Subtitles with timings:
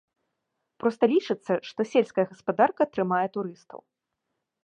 [0.83, 3.79] Проста лічыцца, што сельская гаспадарка трымае турыстаў.